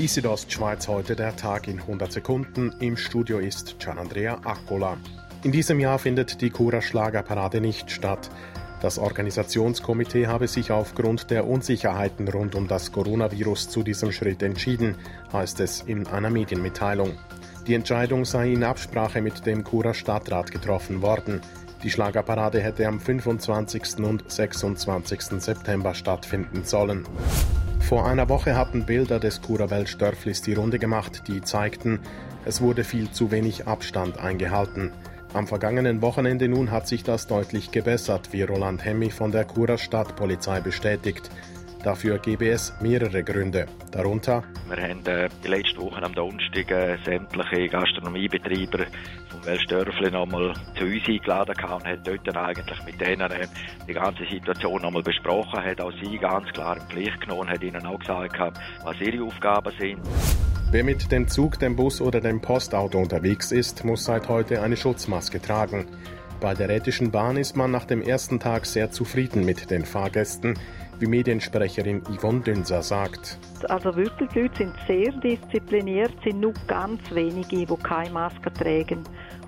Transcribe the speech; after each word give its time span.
Die 0.00 0.08
Südostschweiz 0.08 0.88
heute 0.88 1.14
der 1.14 1.36
Tag 1.36 1.68
in 1.68 1.78
100 1.78 2.10
Sekunden. 2.10 2.72
Im 2.80 2.96
Studio 2.96 3.38
ist 3.38 3.78
Gianandrea 3.78 4.40
Accola. 4.44 4.96
In 5.42 5.52
diesem 5.52 5.78
Jahr 5.78 5.98
findet 5.98 6.40
die 6.40 6.48
Cura 6.48 6.80
Schlagerparade 6.80 7.60
nicht 7.60 7.90
statt. 7.90 8.30
Das 8.80 8.98
Organisationskomitee 8.98 10.26
habe 10.26 10.48
sich 10.48 10.72
aufgrund 10.72 11.30
der 11.30 11.46
Unsicherheiten 11.46 12.26
rund 12.28 12.54
um 12.54 12.66
das 12.66 12.92
Coronavirus 12.92 13.68
zu 13.68 13.82
diesem 13.82 14.10
Schritt 14.10 14.42
entschieden, 14.42 14.94
heißt 15.34 15.60
es 15.60 15.82
in 15.82 16.06
einer 16.06 16.30
Medienmitteilung. 16.30 17.18
Die 17.66 17.74
Entscheidung 17.74 18.24
sei 18.24 18.52
in 18.52 18.64
Absprache 18.64 19.20
mit 19.20 19.44
dem 19.44 19.64
Cura 19.64 19.92
Stadtrat 19.92 20.50
getroffen 20.50 21.02
worden. 21.02 21.42
Die 21.82 21.90
Schlagerparade 21.90 22.58
hätte 22.62 22.86
am 22.86 23.00
25. 23.00 23.98
und 23.98 24.30
26. 24.32 25.20
September 25.42 25.92
stattfinden 25.92 26.64
sollen. 26.64 27.04
Vor 27.90 28.06
einer 28.06 28.28
Woche 28.28 28.56
hatten 28.56 28.86
Bilder 28.86 29.18
des 29.18 29.42
Kurawelt-Störflis 29.42 30.42
die 30.42 30.54
Runde 30.54 30.78
gemacht, 30.78 31.24
die 31.26 31.40
zeigten, 31.40 31.98
es 32.44 32.60
wurde 32.60 32.84
viel 32.84 33.10
zu 33.10 33.32
wenig 33.32 33.66
Abstand 33.66 34.16
eingehalten. 34.16 34.92
Am 35.34 35.48
vergangenen 35.48 36.00
Wochenende 36.00 36.46
nun 36.46 36.70
hat 36.70 36.86
sich 36.86 37.02
das 37.02 37.26
deutlich 37.26 37.72
gebessert, 37.72 38.28
wie 38.30 38.42
Roland 38.42 38.84
Hemmi 38.84 39.10
von 39.10 39.32
der 39.32 39.44
Churer 39.44 39.76
Stadtpolizei 39.76 40.60
bestätigt. 40.60 41.30
Dafür 41.82 42.18
gäbe 42.18 42.50
es 42.50 42.74
mehrere 42.80 43.24
Gründe. 43.24 43.66
Darunter 43.90 44.44
Wir 44.68 44.76
haben 44.82 45.06
äh, 45.06 45.28
die 45.42 45.48
letzten 45.48 45.80
Wochen 45.80 46.04
am 46.04 46.14
Donnerstag 46.14 46.70
äh, 46.70 46.98
sämtliche 47.06 47.68
Gastronomiebetreiber 47.68 48.84
vom 49.30 49.46
Weltstörfli 49.46 50.10
nochmal 50.10 50.52
zu 50.76 50.84
uns 50.84 51.08
eingeladen 51.08 51.54
und 51.58 51.86
hat 51.86 52.06
dort 52.06 52.36
eigentlich 52.36 52.84
mit 52.84 53.00
denen 53.00 53.30
äh, 53.30 53.46
die 53.88 53.94
ganze 53.94 54.26
Situation 54.26 54.82
nochmal 54.82 55.02
besprochen, 55.02 55.64
hat 55.64 55.80
auch 55.80 55.92
sie 56.02 56.18
ganz 56.18 56.48
klar 56.52 56.76
in 56.76 56.82
Pflicht 56.82 57.20
genommen, 57.22 57.48
hat 57.48 57.62
ihnen 57.62 57.86
auch 57.86 57.98
gesagt, 57.98 58.58
was 58.84 59.00
ihre 59.00 59.24
Aufgaben 59.24 59.72
sind. 59.78 60.00
Wer 60.70 60.84
mit 60.84 61.10
dem 61.10 61.28
Zug, 61.28 61.58
dem 61.58 61.76
Bus 61.76 62.00
oder 62.00 62.20
dem 62.20 62.40
Postauto 62.40 62.98
unterwegs 62.98 63.52
ist, 63.52 63.84
muss 63.84 64.04
seit 64.04 64.28
heute 64.28 64.62
eine 64.62 64.76
Schutzmaske 64.76 65.40
tragen. 65.40 65.86
Bei 66.40 66.54
der 66.54 66.70
Rätischen 66.70 67.10
Bahn 67.10 67.36
ist 67.36 67.54
man 67.54 67.70
nach 67.70 67.84
dem 67.84 68.00
ersten 68.00 68.40
Tag 68.40 68.64
sehr 68.64 68.90
zufrieden 68.90 69.44
mit 69.44 69.70
den 69.70 69.84
Fahrgästen, 69.84 70.58
wie 70.98 71.06
Mediensprecherin 71.06 72.02
Yvonne 72.04 72.40
Dünser 72.40 72.82
sagt. 72.82 73.38
Also 73.68 73.94
wirklich, 73.94 74.30
die 74.30 74.40
Leute 74.40 74.56
sind 74.56 74.74
sehr 74.86 75.12
diszipliniert, 75.12 76.12
sind 76.24 76.40
nur 76.40 76.54
ganz 76.66 77.02
wenige, 77.10 77.66
die 77.66 77.76
keine 77.82 78.10
Maske 78.10 78.50
tragen. 78.54 79.04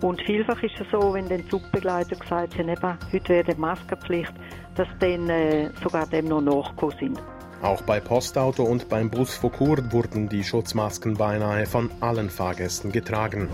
Und 0.00 0.22
vielfach 0.22 0.62
ist 0.62 0.74
es 0.80 0.86
so, 0.92 1.12
wenn 1.12 1.28
den 1.28 1.48
Zugbegleiter 1.50 2.14
gesagt 2.14 2.56
haben, 2.56 2.68
eben, 2.68 2.98
heute 3.12 3.28
wäre 3.30 3.52
die 3.52 3.60
Maskenpflicht, 3.60 4.32
dass 4.76 4.88
dann 5.00 5.28
äh, 5.28 5.70
sogar 5.82 6.06
dem 6.06 6.26
noch 6.26 6.40
nachgekommen 6.40 6.96
sind. 7.00 7.22
Auch 7.62 7.82
bei 7.82 7.98
Postauto 7.98 8.62
und 8.62 8.88
beim 8.88 9.10
Bus 9.10 9.40
Chur 9.40 9.90
wurden 9.90 10.28
die 10.28 10.44
Schutzmasken 10.44 11.14
beinahe 11.14 11.66
von 11.66 11.90
allen 12.00 12.30
Fahrgästen 12.30 12.92
getragen. 12.92 13.48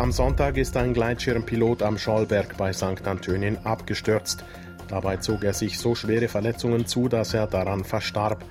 Am 0.00 0.12
Sonntag 0.12 0.56
ist 0.56 0.78
ein 0.78 0.94
Gleitschirmpilot 0.94 1.82
am 1.82 1.98
Schollberg 1.98 2.56
bei 2.56 2.72
St. 2.72 3.06
Antonien 3.06 3.58
abgestürzt. 3.64 4.42
Dabei 4.88 5.18
zog 5.18 5.44
er 5.44 5.52
sich 5.52 5.78
so 5.78 5.94
schwere 5.94 6.26
Verletzungen 6.26 6.86
zu, 6.86 7.06
dass 7.06 7.34
er 7.34 7.46
daran 7.46 7.84
verstarb. 7.84 8.42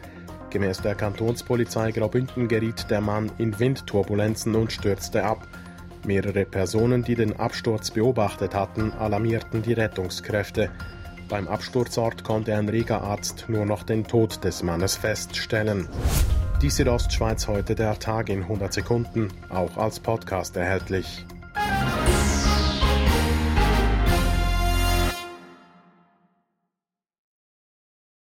Gemäß 0.51 0.81
der 0.81 0.93
Kantonspolizei 0.93 1.91
Graubünden 1.91 2.47
geriet 2.47 2.91
der 2.91 3.01
Mann 3.01 3.31
in 3.39 3.57
Windturbulenzen 3.57 4.53
und 4.53 4.71
stürzte 4.71 5.23
ab. 5.23 5.47
Mehrere 6.05 6.45
Personen, 6.45 7.03
die 7.03 7.15
den 7.15 7.39
Absturz 7.39 7.89
beobachtet 7.89 8.53
hatten, 8.53 8.91
alarmierten 8.91 9.63
die 9.63 9.73
Rettungskräfte. 9.73 10.69
Beim 11.29 11.47
Absturzort 11.47 12.23
konnte 12.23 12.55
ein 12.55 12.69
Regerarzt 12.69 13.45
nur 13.47 13.65
noch 13.65 13.81
den 13.81 14.03
Tod 14.03 14.43
des 14.43 14.61
Mannes 14.61 14.97
feststellen. 14.97 15.89
Die 16.61 16.69
Südostschweiz 16.69 17.47
heute 17.47 17.73
der 17.73 17.97
Tag 17.97 18.29
in 18.29 18.43
100 18.43 18.71
Sekunden, 18.71 19.29
auch 19.49 19.77
als 19.77 19.99
Podcast 19.99 20.55
erhältlich. 20.55 21.25